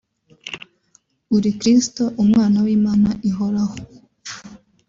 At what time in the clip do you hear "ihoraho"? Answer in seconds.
3.29-3.77